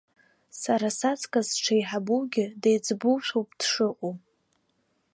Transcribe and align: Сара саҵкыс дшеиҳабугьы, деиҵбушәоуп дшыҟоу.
Сара 0.61 0.89
саҵкыс 0.97 1.49
дшеиҳабугьы, 1.55 2.45
деиҵбушәоуп 2.61 3.49
дшыҟоу. 3.59 4.13